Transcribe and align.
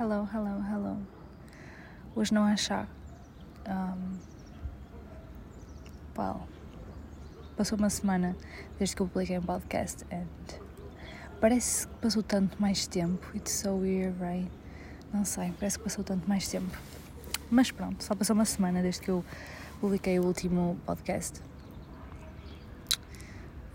hello, 0.00 0.26
hello, 0.32 0.62
hello. 0.62 0.96
Hoje 2.16 2.32
não 2.32 2.48
é 2.48 2.56
chá. 2.56 2.88
Um, 3.68 4.18
well, 6.16 6.48
passou 7.54 7.76
uma 7.76 7.90
semana 7.90 8.34
desde 8.78 8.96
que 8.96 9.02
eu 9.02 9.06
publiquei 9.06 9.38
um 9.38 9.42
podcast 9.42 10.06
and 10.10 10.26
parece 11.38 11.86
que 11.86 11.94
passou 11.96 12.22
tanto 12.22 12.58
mais 12.58 12.86
tempo. 12.86 13.26
It's 13.36 13.52
so 13.52 13.74
weird, 13.74 14.18
right? 14.18 14.50
Não 15.12 15.26
sei, 15.26 15.52
parece 15.60 15.76
que 15.76 15.84
passou 15.84 16.02
tanto 16.02 16.26
mais 16.26 16.48
tempo. 16.48 16.74
Mas 17.50 17.70
pronto, 17.70 18.02
só 18.02 18.14
passou 18.14 18.32
uma 18.32 18.46
semana 18.46 18.80
desde 18.80 19.02
que 19.02 19.10
eu 19.10 19.22
publiquei 19.82 20.18
o 20.18 20.24
último 20.24 20.78
podcast. 20.86 21.42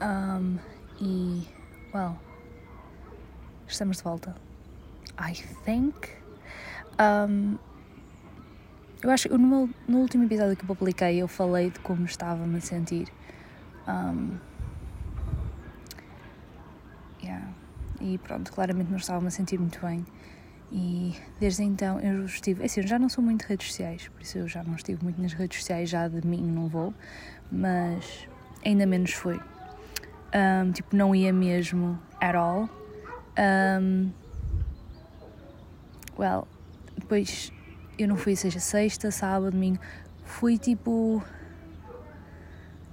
Um, 0.02 0.58
e, 1.00 1.48
well, 1.94 2.18
estamos 3.68 3.98
de 3.98 4.04
volta. 4.04 4.55
I 5.20 5.34
think. 5.64 6.10
Um, 7.00 7.58
eu 9.04 9.12
acho 9.12 9.30
que 9.30 9.38
no, 9.38 9.70
no, 9.88 9.98
último 10.00 10.24
episódio 10.24 10.56
que 10.56 10.66
publiquei 10.66 11.18
eu 11.18 11.28
falei 11.28 11.70
de 11.70 11.80
como 11.80 12.06
estava-me 12.06 12.58
a 12.58 12.62
sentir. 12.62 13.08
Um, 13.88 14.38
yeah. 17.22 17.48
E 18.02 18.18
pronto, 18.18 18.52
claramente 18.52 18.90
não 18.90 18.98
estava-me 18.98 19.28
a 19.28 19.32
sentir 19.32 19.60
muito 19.60 19.80
bem. 19.80 20.06
E 20.72 21.16
desde 21.40 21.64
então 21.64 22.00
eu 22.00 22.26
estive. 22.26 22.64
Assim, 22.64 22.82
eu 22.82 22.88
já 22.88 22.98
não 22.98 23.08
sou 23.08 23.24
muito 23.24 23.42
de 23.42 23.48
redes 23.48 23.68
sociais, 23.68 24.08
por 24.08 24.22
isso 24.22 24.38
eu 24.40 24.48
já 24.48 24.64
não 24.64 24.76
estive 24.76 25.04
muito 25.04 25.22
nas 25.22 25.34
redes 25.34 25.60
sociais, 25.60 25.90
já 25.90 26.08
de 26.08 26.26
mim 26.26 26.42
não 26.42 26.68
vou, 26.68 26.94
mas 27.52 28.28
ainda 28.66 28.86
menos 28.86 29.12
foi. 29.12 29.40
Um, 30.34 30.72
tipo, 30.72 30.96
não 30.96 31.16
ia 31.16 31.32
mesmo 31.32 32.00
at 32.20 32.36
all. 32.36 32.70
Um, 33.38 34.12
well, 36.18 36.48
depois 36.98 37.52
eu 37.98 38.08
não 38.08 38.16
fui, 38.16 38.36
seja 38.36 38.60
sexta, 38.60 39.12
sábado, 39.12 39.52
domingo, 39.52 39.80
fui 40.24 40.58
tipo 40.58 41.24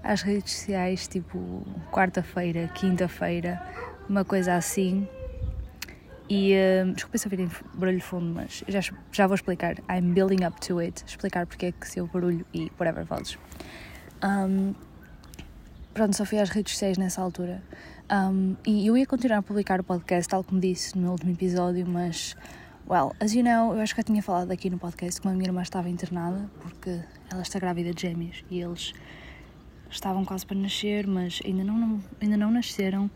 às 0.02 0.22
redes 0.22 0.52
sociais, 0.52 1.06
tipo 1.06 1.62
quarta-feira, 1.90 2.68
quinta-feira, 2.68 3.62
uma 4.08 4.24
coisa 4.24 4.54
assim. 4.54 5.08
E 6.28 6.54
uh, 6.54 6.92
desculpa 6.92 7.18
se 7.18 7.26
ouvirem 7.26 7.50
barulho 7.74 8.00
fundo, 8.00 8.34
mas 8.34 8.64
já, 8.66 8.80
já 9.12 9.26
vou 9.26 9.34
explicar. 9.34 9.76
I'm 9.90 10.12
building 10.14 10.44
up 10.46 10.60
to 10.66 10.78
it. 10.78 11.04
Explicar 11.06 11.46
porque 11.46 11.66
é 11.66 11.72
que 11.72 11.86
se 11.86 12.00
o 12.00 12.06
barulho 12.06 12.46
e 12.54 12.70
whatever 12.80 13.04
vozes. 13.04 13.38
Um, 14.24 14.74
pronto, 15.92 16.16
só 16.16 16.24
fui 16.24 16.38
às 16.38 16.48
redes 16.48 16.72
sociais 16.72 16.96
nessa 16.96 17.20
altura. 17.20 17.62
Um, 18.10 18.56
e 18.66 18.86
eu 18.86 18.96
ia 18.96 19.06
continuar 19.06 19.38
a 19.38 19.42
publicar 19.42 19.80
o 19.80 19.84
podcast, 19.84 20.28
tal 20.28 20.42
como 20.42 20.60
disse 20.60 20.96
no 20.98 21.10
último 21.12 21.32
episódio, 21.32 21.86
mas 21.86 22.36
Well, 22.88 23.14
as 23.20 23.32
you 23.32 23.42
know, 23.44 23.74
eu 23.74 23.80
acho 23.80 23.94
que 23.94 24.00
já 24.00 24.04
tinha 24.04 24.22
falado 24.22 24.50
aqui 24.50 24.68
no 24.68 24.76
podcast 24.76 25.20
que 25.20 25.28
a 25.28 25.30
minha 25.30 25.46
irmã 25.46 25.62
estava 25.62 25.88
internada 25.88 26.50
porque 26.60 27.00
ela 27.30 27.42
está 27.42 27.58
grávida 27.58 27.94
de 27.94 28.02
gêmeos 28.02 28.44
e 28.50 28.60
eles 28.60 28.92
estavam 29.88 30.24
quase 30.24 30.44
para 30.44 30.56
nascer, 30.56 31.06
mas 31.06 31.40
ainda 31.44 31.62
não, 31.62 31.78
não, 31.78 32.04
ainda 32.20 32.36
não 32.36 32.50
nasceram. 32.50 33.10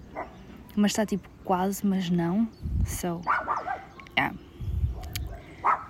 Mas 0.77 0.93
está 0.93 1.05
tipo 1.05 1.29
quase, 1.45 1.85
mas 1.85 2.09
não. 2.09 2.49
So, 2.87 3.21
yeah. 4.17 4.35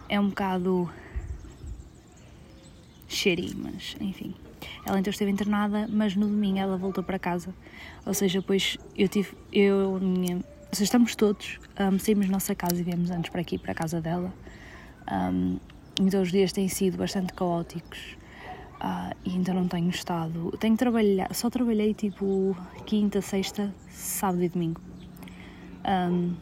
É 0.08 0.18
um 0.18 0.30
bocado 0.30 0.90
shitty, 3.08 3.54
mas 3.56 3.96
enfim. 4.00 4.34
Ela 4.86 4.98
então 4.98 5.10
esteve 5.10 5.30
internada, 5.30 5.86
mas 5.88 6.16
no 6.16 6.26
domingo 6.26 6.58
ela 6.58 6.78
voltou 6.78 7.04
para 7.04 7.18
casa. 7.18 7.54
Ou 8.06 8.14
seja, 8.14 8.40
depois 8.40 8.78
eu 8.96 9.08
tive, 9.08 9.36
eu, 9.52 9.98
minha 10.00 10.42
seja, 10.76 10.84
estamos 10.84 11.16
todos, 11.16 11.58
um, 11.80 11.98
saímos 11.98 12.26
da 12.26 12.32
nossa 12.32 12.54
casa 12.54 12.76
e 12.76 12.82
viemos 12.82 13.10
antes 13.10 13.30
para 13.30 13.40
aqui, 13.40 13.58
para 13.58 13.72
a 13.72 13.74
casa 13.74 14.00
dela. 14.00 14.32
Um, 15.10 15.58
então 15.98 16.20
os 16.20 16.30
dias 16.30 16.52
têm 16.52 16.68
sido 16.68 16.98
bastante 16.98 17.32
caóticos 17.32 17.98
uh, 18.74 19.16
e 19.24 19.30
ainda 19.30 19.54
não 19.54 19.66
tenho 19.66 19.88
estado. 19.88 20.54
Tenho 20.58 20.76
trabalhado, 20.76 21.32
só 21.34 21.48
trabalhei 21.48 21.94
tipo 21.94 22.54
quinta, 22.84 23.22
sexta, 23.22 23.74
sábado 23.88 24.42
e 24.42 24.48
domingo. 24.50 24.80
Um, 25.86 26.34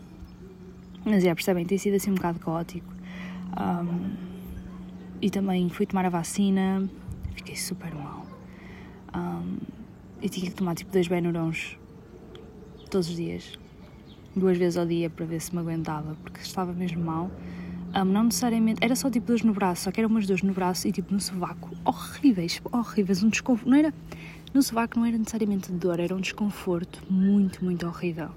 mas 1.04 1.22
já 1.22 1.34
percebem, 1.34 1.64
tem 1.64 1.78
sido 1.78 1.94
assim 1.94 2.10
um 2.10 2.14
bocado 2.14 2.40
caótico. 2.40 2.92
Um, 3.56 4.16
e 5.22 5.30
também 5.30 5.68
fui 5.68 5.86
tomar 5.86 6.06
a 6.06 6.10
vacina, 6.10 6.88
fiquei 7.34 7.54
super 7.54 7.94
mal. 7.94 8.26
Um, 9.14 9.58
e 10.20 10.28
tinha 10.28 10.50
que 10.50 10.56
tomar 10.56 10.74
tipo 10.74 10.90
dois 10.90 11.06
Benurons 11.06 11.78
todos 12.90 13.08
os 13.08 13.14
dias 13.14 13.63
duas 14.36 14.56
vezes 14.58 14.76
ao 14.76 14.86
dia 14.86 15.08
para 15.08 15.24
ver 15.24 15.40
se 15.40 15.54
me 15.54 15.60
aguentava, 15.60 16.16
porque 16.22 16.40
estava 16.40 16.72
mesmo 16.72 17.04
mal. 17.04 17.30
Um, 17.94 18.04
não 18.04 18.24
necessariamente, 18.24 18.80
era 18.82 18.96
só 18.96 19.08
tipo 19.08 19.28
dores 19.28 19.44
no 19.44 19.52
braço, 19.52 19.84
só 19.84 19.92
que 19.92 20.00
eram 20.00 20.10
umas 20.10 20.26
dores 20.26 20.42
no 20.42 20.52
braço 20.52 20.88
e 20.88 20.92
tipo 20.92 21.12
no 21.12 21.20
sovaco, 21.20 21.70
horríveis, 21.84 22.60
horríveis, 22.72 23.22
um 23.22 23.28
desconforto, 23.28 23.70
não 23.70 23.78
era, 23.78 23.94
no 24.52 24.62
sovaco 24.62 24.98
não 24.98 25.06
era 25.06 25.16
necessariamente 25.16 25.70
dor, 25.70 26.00
era 26.00 26.14
um 26.14 26.20
desconforto 26.20 27.00
muito, 27.08 27.64
muito 27.64 27.86
horrível. 27.86 28.30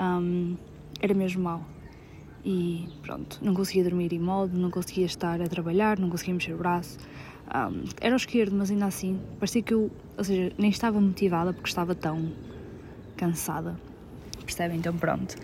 Um, 0.00 0.56
era 1.00 1.12
mesmo 1.12 1.42
mal. 1.42 1.64
E 2.44 2.88
pronto, 3.02 3.40
não 3.42 3.52
conseguia 3.52 3.82
dormir 3.82 4.12
em 4.12 4.18
modo, 4.18 4.56
não 4.56 4.70
conseguia 4.70 5.06
estar 5.06 5.40
a 5.40 5.48
trabalhar, 5.48 5.98
não 5.98 6.08
conseguia 6.08 6.34
mexer 6.34 6.52
o 6.52 6.58
braço. 6.58 6.98
Um, 7.48 7.84
era 8.00 8.14
o 8.14 8.16
esquerdo, 8.16 8.54
mas 8.54 8.70
ainda 8.70 8.86
assim, 8.86 9.18
parecia 9.40 9.62
que 9.62 9.74
eu, 9.74 9.90
ou 10.16 10.22
seja, 10.22 10.52
nem 10.56 10.70
estava 10.70 11.00
motivada 11.00 11.52
porque 11.52 11.68
estava 11.68 11.94
tão 11.96 12.32
cansada 13.16 13.76
percebem? 14.44 14.78
Então 14.78 14.96
pronto. 14.96 15.36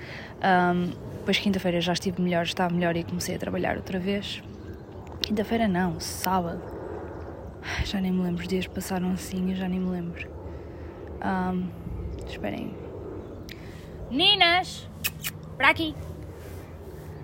Um, 0.43 0.91
depois 1.19 1.39
quinta-feira 1.39 1.81
já 1.81 1.93
estive 1.93 2.21
melhor, 2.21 2.45
estava 2.45 2.73
melhor 2.73 2.97
e 2.97 3.05
comecei 3.05 3.37
a 3.37 3.39
trabalhar 3.39 3.77
outra 3.77 3.99
vez. 3.99 4.43
Quinta-feira 5.21 5.69
não, 5.69 6.01
sábado. 6.01 6.63
Já 7.85 8.01
nem 8.01 8.11
me 8.11 8.23
lembro, 8.23 8.43
os 8.43 8.49
dias 8.49 8.67
passaram 8.67 9.13
assim, 9.13 9.51
eu 9.51 9.57
já 9.57 9.69
nem 9.69 9.79
me 9.79 9.91
lembro. 9.91 10.29
Um, 11.23 11.69
esperem. 12.27 12.75
Meninas! 14.11 14.89
Para 15.57 15.71
aqui! 15.71 15.95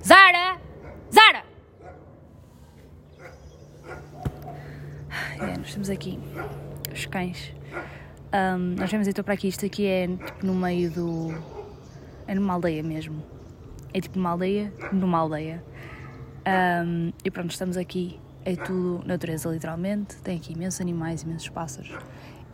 Zara! 0.04 0.60
Zara! 1.12 1.42
É, 5.40 5.56
nós 5.56 5.68
estamos 5.68 5.90
aqui, 5.90 6.18
os 6.92 7.06
cães. 7.06 7.52
Um, 8.32 8.76
nós 8.76 8.90
vemos 8.90 9.08
então 9.08 9.24
para 9.24 9.34
aqui, 9.34 9.48
isto 9.48 9.64
aqui 9.64 9.86
é 9.86 10.06
tipo 10.06 10.46
no 10.46 10.54
meio 10.54 10.90
do, 10.90 11.55
é 12.26 12.34
numa 12.34 12.54
aldeia 12.54 12.82
mesmo. 12.82 13.22
É 13.92 14.00
tipo 14.00 14.18
uma 14.18 14.30
aldeia 14.30 14.72
numa 14.92 15.18
aldeia. 15.18 15.64
Um, 16.46 17.12
e 17.24 17.30
pronto, 17.30 17.50
estamos 17.50 17.76
aqui. 17.76 18.20
É 18.44 18.54
tudo 18.54 19.02
natureza, 19.06 19.48
literalmente. 19.48 20.16
Tem 20.22 20.36
aqui 20.36 20.52
imensos 20.52 20.80
animais, 20.80 21.22
imensos 21.22 21.48
pássaros. 21.48 21.96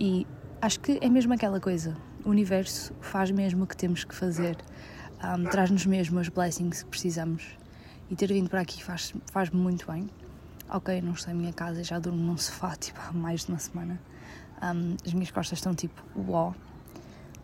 E 0.00 0.26
acho 0.60 0.80
que 0.80 0.98
é 1.00 1.08
mesmo 1.08 1.34
aquela 1.34 1.60
coisa. 1.60 1.96
O 2.24 2.30
universo 2.30 2.94
faz 3.00 3.30
mesmo 3.30 3.64
o 3.64 3.66
que 3.66 3.76
temos 3.76 4.04
que 4.04 4.14
fazer. 4.14 4.56
Um, 5.22 5.44
Traz-nos 5.44 5.84
mesmo 5.84 6.18
as 6.18 6.28
blessings 6.28 6.82
que 6.82 6.88
precisamos. 6.88 7.56
E 8.10 8.16
ter 8.16 8.32
vindo 8.32 8.48
para 8.48 8.60
aqui 8.60 8.82
faz, 8.82 9.12
faz 9.30 9.50
muito 9.50 9.90
bem. 9.90 10.08
Ok, 10.70 11.02
não 11.02 11.12
estou 11.12 11.32
em 11.32 11.36
minha 11.36 11.52
casa, 11.52 11.84
já 11.84 11.98
durmo 11.98 12.18
num 12.18 12.36
sofá 12.36 12.74
tipo, 12.80 12.98
há 13.00 13.12
mais 13.12 13.44
de 13.44 13.52
uma 13.52 13.58
semana. 13.58 14.00
Um, 14.62 14.96
as 15.04 15.12
minhas 15.12 15.30
costas 15.30 15.58
estão 15.58 15.74
tipo 15.74 16.02
uó 16.16 16.54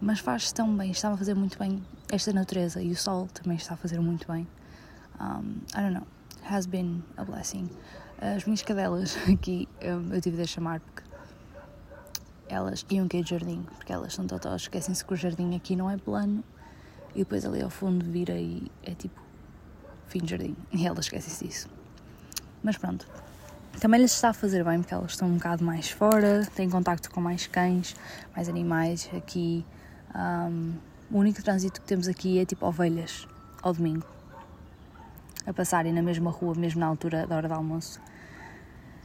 mas 0.01 0.21
faz 0.21 0.53
tão 0.53 0.77
bem, 0.77 0.91
estava 0.91 1.15
a 1.15 1.19
fazer 1.19 1.35
muito 1.35 1.59
bem 1.59 1.83
esta 2.11 2.33
natureza 2.33 2.81
e 2.81 2.91
o 2.91 2.97
sol 2.97 3.27
também 3.33 3.57
está 3.57 3.75
a 3.75 3.77
fazer 3.77 4.01
muito 4.01 4.31
bem. 4.31 4.47
Um, 5.21 5.59
I 5.77 5.83
don't 5.83 5.95
know, 5.95 6.07
has 6.45 6.67
been 6.67 7.03
a 7.17 7.25
blessing. 7.25 7.69
As 8.21 8.45
minhas 8.45 8.63
cadelas 8.63 9.17
aqui 9.31 9.69
eu, 9.81 10.03
eu 10.13 10.21
tive 10.21 10.37
de 10.37 10.47
chamar 10.47 10.81
porque 10.81 11.03
elas 12.49 12.85
iam 12.91 13.09
cair 13.09 13.25
de 13.25 13.31
jardim, 13.31 13.63
porque 13.77 13.93
elas 13.93 14.15
são 14.15 14.27
totós, 14.27 14.63
esquecem-se 14.63 15.05
que 15.05 15.13
o 15.13 15.17
jardim 15.17 15.55
aqui 15.55 15.77
não 15.77 15.91
é 15.91 15.97
plano 15.97 16.43
e 17.15 17.19
depois 17.19 17.45
ali 17.45 17.63
ao 17.63 17.71
fundo 17.71 18.05
vira 18.05 18.39
e 18.39 18.71
é 18.83 18.95
tipo 18.95 19.21
fim 20.07 20.21
de 20.21 20.31
jardim 20.31 20.57
e 20.73 20.87
elas 20.87 21.07
esquecem-se 21.07 21.45
disso. 21.45 21.69
Mas 22.63 22.77
pronto, 22.77 23.07
também 23.81 24.01
lhes 24.01 24.13
está 24.13 24.31
a 24.31 24.33
fazer 24.33 24.65
bem 24.65 24.81
porque 24.81 24.95
elas 24.95 25.13
estão 25.13 25.29
um 25.29 25.35
bocado 25.35 25.65
mais 25.65 25.91
fora, 25.91 26.47
têm 26.55 26.71
contacto 26.71 27.11
com 27.11 27.21
mais 27.21 27.47
cães, 27.47 27.95
mais 28.35 28.49
animais 28.49 29.09
aqui. 29.17 29.65
Um, 30.15 30.75
o 31.11 31.19
único 31.19 31.43
trânsito 31.43 31.81
que 31.81 31.87
temos 31.87 32.09
aqui 32.09 32.39
é 32.39 32.45
tipo 32.45 32.67
ovelhas 32.67 33.27
ao 33.63 33.73
domingo 33.73 34.07
a 35.47 35.53
passarem 35.53 35.93
na 35.93 36.03
mesma 36.03 36.31
rua, 36.31 36.55
mesmo 36.55 36.81
na 36.81 36.87
altura 36.87 37.27
da 37.27 37.37
hora 37.37 37.49
do 37.49 37.55
almoço. 37.55 37.99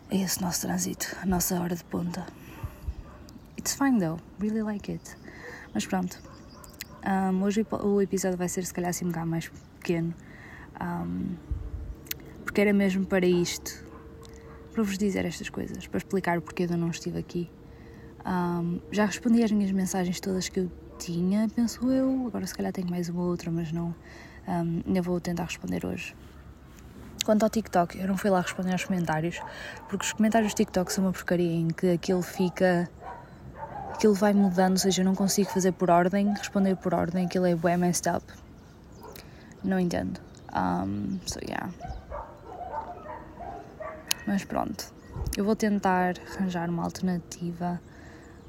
É 0.09 0.17
esse 0.17 0.41
nosso 0.41 0.61
trânsito, 0.61 1.15
a 1.21 1.25
nossa 1.25 1.59
hora 1.59 1.73
de 1.73 1.83
ponta. 1.85 2.25
It's 3.57 3.73
fine 3.73 3.97
though, 3.97 4.19
really 4.39 4.61
like 4.61 4.91
it. 4.91 5.15
Mas 5.73 5.85
pronto, 5.85 6.19
um, 7.05 7.43
hoje 7.43 7.65
o 7.71 8.01
episódio 8.01 8.37
vai 8.37 8.49
ser 8.49 8.65
se 8.65 8.73
calhar 8.73 8.89
assim 8.89 9.05
um 9.05 9.07
bocado 9.07 9.27
mais 9.27 9.49
pequeno, 9.79 10.13
um, 10.81 11.35
porque 12.43 12.59
era 12.59 12.73
mesmo 12.73 13.05
para 13.05 13.25
isto, 13.25 13.81
para 14.73 14.83
vos 14.83 14.97
dizer 14.97 15.23
estas 15.25 15.49
coisas, 15.49 15.87
para 15.87 15.97
explicar 15.97 16.37
o 16.37 16.41
porquê 16.41 16.67
de 16.67 16.73
eu 16.73 16.77
não 16.77 16.89
estive 16.89 17.19
aqui. 17.19 17.49
Um, 18.25 18.81
já 18.91 19.05
respondi 19.05 19.41
às 19.41 19.51
minhas 19.51 19.71
mensagens 19.71 20.19
todas 20.19 20.49
que 20.49 20.59
eu 20.59 20.71
tinha, 21.05 21.49
penso 21.53 21.91
eu. 21.91 22.27
Agora 22.27 22.47
se 22.47 22.55
calhar 22.55 22.71
tenho 22.71 22.89
mais 22.89 23.09
uma 23.09 23.23
outra, 23.23 23.51
mas 23.51 23.71
não. 23.71 23.93
Um, 24.47 24.81
ainda 24.85 25.01
vou 25.01 25.19
tentar 25.19 25.45
responder 25.45 25.85
hoje. 25.85 26.15
Quanto 27.25 27.43
ao 27.43 27.49
TikTok, 27.49 27.97
eu 27.99 28.07
não 28.07 28.17
fui 28.17 28.29
lá 28.29 28.41
responder 28.41 28.71
aos 28.73 28.83
comentários, 28.83 29.39
porque 29.89 30.05
os 30.05 30.13
comentários 30.13 30.53
do 30.53 30.57
TikTok 30.57 30.91
são 30.91 31.05
uma 31.05 31.13
porcaria 31.13 31.53
em 31.53 31.69
que 31.69 31.91
aquilo 31.91 32.21
fica. 32.21 32.89
aquilo 33.93 34.13
vai 34.13 34.33
mudando, 34.33 34.73
ou 34.73 34.77
seja, 34.77 35.01
eu 35.01 35.05
não 35.05 35.15
consigo 35.15 35.49
fazer 35.49 35.71
por 35.73 35.89
ordem, 35.89 36.33
responder 36.33 36.75
por 36.75 36.93
ordem, 36.93 37.25
aquilo 37.25 37.45
é 37.45 37.55
bem 37.55 37.77
messed 37.77 38.09
up. 38.09 38.25
Não 39.63 39.79
entendo. 39.79 40.19
Um, 40.53 41.19
so 41.25 41.39
yeah. 41.41 41.69
Mas 44.27 44.43
pronto, 44.43 44.93
eu 45.37 45.45
vou 45.45 45.55
tentar 45.55 46.15
arranjar 46.35 46.69
uma 46.69 46.83
alternativa. 46.83 47.79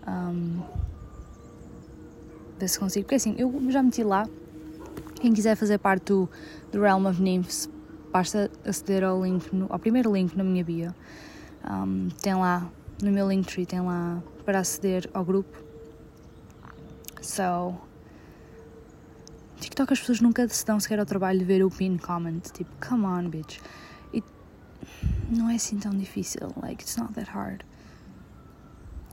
Um, 0.06 0.62
ver 2.58 2.68
se 2.68 2.78
consigo. 2.78 3.04
Porque 3.04 3.16
assim, 3.16 3.34
eu 3.38 3.52
já 3.70 3.82
meti 3.82 4.02
lá. 4.02 4.28
Quem 5.20 5.32
quiser 5.32 5.56
fazer 5.56 5.78
parte 5.78 6.06
do, 6.06 6.28
do 6.70 6.80
Realm 6.80 7.06
of 7.06 7.20
Nymphs, 7.20 7.68
basta 8.12 8.50
aceder 8.64 9.04
ao 9.04 9.22
link, 9.24 9.52
no, 9.54 9.66
ao 9.70 9.78
primeiro 9.78 10.12
link 10.12 10.36
na 10.36 10.44
minha 10.44 10.62
bio. 10.62 10.94
Um, 11.68 12.08
tem 12.20 12.34
lá, 12.34 12.70
no 13.02 13.10
meu 13.10 13.28
Linktree, 13.28 13.64
tem 13.64 13.80
lá 13.80 14.22
para 14.44 14.60
aceder 14.60 15.08
ao 15.14 15.24
grupo. 15.24 15.56
So. 17.22 17.74
TikTok 19.58 19.94
as 19.94 20.00
pessoas 20.00 20.20
nunca 20.20 20.46
se 20.46 20.64
dão 20.66 20.78
sequer 20.78 21.00
ao 21.00 21.06
trabalho 21.06 21.38
de 21.38 21.44
ver 21.44 21.64
o 21.64 21.70
pin 21.70 21.96
comment. 21.96 22.40
Tipo, 22.52 22.70
come 22.86 23.06
on, 23.06 23.30
bitch. 23.30 23.60
E 24.12 24.22
não 25.30 25.48
é 25.48 25.54
assim 25.54 25.78
tão 25.78 25.92
difícil. 25.92 26.52
Like, 26.60 26.82
it's 26.82 26.98
not 26.98 27.14
that 27.14 27.30
hard. 27.30 27.64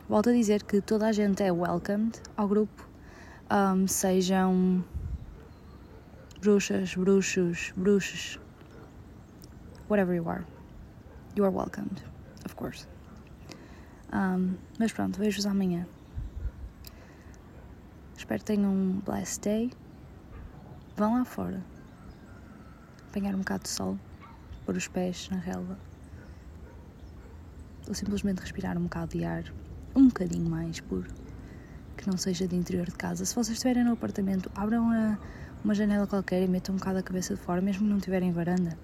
Volto 0.10 0.30
a 0.30 0.34
dizer 0.34 0.64
que 0.64 0.82
toda 0.82 1.08
a 1.08 1.12
gente 1.14 1.42
é 1.42 1.54
welcomed 1.54 2.20
ao 2.36 2.50
grupo 2.50 2.91
um, 3.52 3.86
sejam 3.86 4.84
bruxas, 6.40 6.96
bruxos, 6.96 7.74
bruxos, 7.76 8.40
whatever 9.90 10.16
you 10.16 10.28
are. 10.30 10.46
You 11.36 11.44
are 11.44 11.52
welcomed, 11.52 12.02
of 12.46 12.56
course. 12.56 12.88
Um, 14.14 14.56
mas 14.80 14.92
pronto, 14.92 15.20
vejo-vos 15.20 15.46
amanhã. 15.46 15.86
Espero 18.18 18.40
que 18.40 18.46
tenham 18.46 18.72
um 18.72 19.02
blessed 19.06 19.42
day. 19.42 19.72
Vão 20.96 21.16
lá 21.16 21.26
fora. 21.26 21.62
Apanhar 23.10 23.36
um 23.36 23.40
bocado 23.40 23.64
de 23.64 23.70
sol. 23.70 23.98
Pôr 24.66 24.76
os 24.76 24.88
pés 24.88 25.30
na 25.30 25.38
relva. 25.38 25.78
Ou 27.88 27.94
simplesmente 27.94 28.40
respirar 28.40 28.78
um 28.78 28.84
bocado 28.84 29.18
de 29.18 29.26
ar. 29.26 29.44
Um 29.96 30.08
bocadinho 30.08 30.50
mais 30.50 30.80
puro 30.80 31.10
que 32.02 32.10
não 32.10 32.18
seja 32.18 32.48
de 32.48 32.56
interior 32.56 32.88
de 32.88 32.94
casa. 32.94 33.24
Se 33.24 33.36
vocês 33.36 33.56
estiverem 33.56 33.84
no 33.84 33.94
apartamento, 33.94 34.52
abram 34.56 34.92
a, 34.92 35.18
uma 35.64 35.76
janela 35.76 36.08
qualquer 36.08 36.42
e 36.42 36.48
metam 36.48 36.74
um 36.74 36.78
bocado 36.80 36.98
a 36.98 37.04
cabeça 37.04 37.36
de 37.36 37.42
fora, 37.42 37.62
mesmo 37.62 37.84
que 37.84 37.94
não 37.94 38.00
tiverem 38.00 38.32
varanda. 38.32 38.78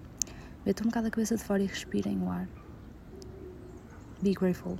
Metam 0.63 0.85
um 0.85 0.89
bocado 0.89 1.07
a 1.07 1.09
cabeça 1.09 1.35
de 1.35 1.43
fora 1.43 1.63
e 1.63 1.65
respirem 1.65 2.21
o 2.21 2.29
ar. 2.29 2.47
Be 4.21 4.33
grateful. 4.33 4.77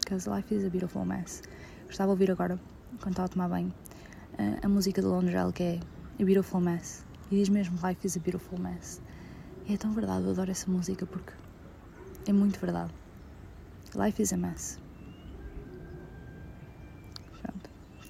Because 0.00 0.28
life 0.28 0.52
is 0.54 0.64
a 0.64 0.70
beautiful 0.70 1.04
mess. 1.04 1.42
Gostava 1.86 2.08
de 2.08 2.12
ouvir 2.12 2.30
agora, 2.30 2.58
quando 2.98 3.12
estava 3.12 3.26
a 3.26 3.28
tomar 3.28 3.48
banho, 3.48 3.72
a, 4.38 4.66
a 4.66 4.68
música 4.68 5.02
do 5.02 5.10
Londrell 5.10 5.52
que 5.52 5.62
é 5.62 5.80
A 6.18 6.24
Beautiful 6.24 6.60
Mess. 6.60 7.04
E 7.30 7.36
diz 7.36 7.50
mesmo 7.50 7.78
Life 7.86 8.06
is 8.06 8.16
a 8.16 8.20
Beautiful 8.20 8.58
Mess. 8.58 9.02
E 9.66 9.74
é 9.74 9.76
tão 9.76 9.92
verdade, 9.92 10.24
eu 10.24 10.30
adoro 10.30 10.50
essa 10.50 10.70
música 10.70 11.04
porque 11.04 11.34
é 12.26 12.32
muito 12.32 12.58
verdade. 12.58 12.92
Life 13.94 14.22
is 14.22 14.32
a 14.32 14.36
mess. 14.36 14.78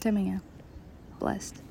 Até 0.00 0.08
amanhã. 0.08 0.40
Blessed. 1.20 1.69